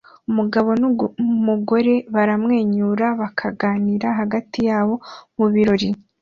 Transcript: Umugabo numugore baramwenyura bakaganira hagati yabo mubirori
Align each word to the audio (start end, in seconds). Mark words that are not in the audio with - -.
Umugabo 0.29 0.69
numugore 0.81 1.93
baramwenyura 2.13 3.05
bakaganira 3.21 4.07
hagati 4.19 4.59
yabo 4.69 4.93
mubirori 5.37 5.89